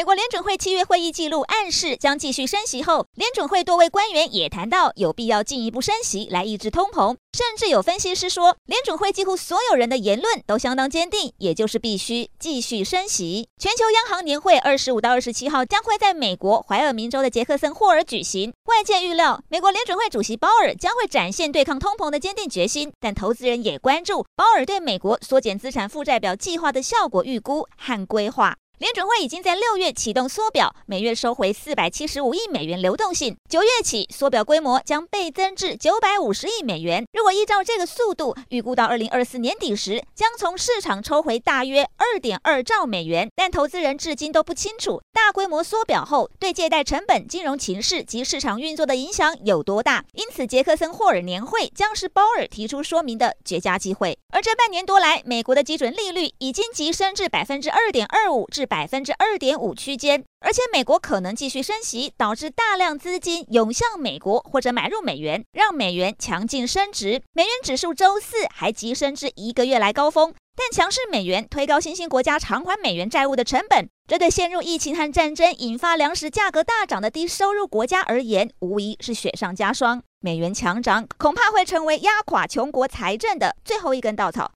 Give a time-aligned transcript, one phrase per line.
[0.00, 13.46] 美国联准会七月会议记录暗示将继续升息后，联准会多位官员也谈到有必要进一步升息来抑制通膨，甚至有分析师说，联准会几乎所有人的言论都相当坚定，也就是必须继续升息。
[13.58, 28.56] 全球央行年会二十五到二十七号将会在美国怀俄明州的杰克森霍尔举行，外界预料美国联准会主席鲍尔将会展现对抗通膨的坚定决心，但投资人也关注鲍尔对美国缩减资产负债表计划的效果预估和规划。
[28.80, 33.36] 联准会已经在六月启动缩表，每月收回四百七十五亿美元流动性。
[33.46, 37.04] 九月起，缩表规模将倍增至九百五十亿美元。
[37.12, 43.28] 如果依照这个速度，预估到二零二四年底时，将从市场抽回大约二点二兆美元。
[43.36, 50.02] 但投资人至今都不清楚，大规模缩表后对借贷成本、金融情势及市场运作的影响有多大。
[50.14, 54.16] 因此，杰克森霍尔年会将是鲍尔提出说明的绝佳机会。
[54.32, 67.20] 而这半年多来，美国的基准利率已经急升至百分之二点二五至百分之二点五区间，而且美国可能继续升息，导致大量资金涌向美国或者买入美元，让美元强劲升值。
[67.32, 80.00] 美元指数周四还急升至一个月来高峰，但强势美元推高新兴国家偿还美元债务的成本，这对陷入疫情和战争引发粮食价格大涨的低收入国家而言，无疑是雪上加霜。
[80.20, 84.48] 美元强涨恐怕会成为压垮穷国财政的最后一根稻草。